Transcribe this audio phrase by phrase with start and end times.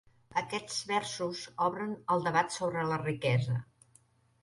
[0.41, 3.63] Aquests versos obren el debat sobre la riquesa.